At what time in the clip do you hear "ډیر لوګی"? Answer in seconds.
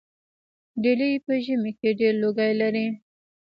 1.99-2.51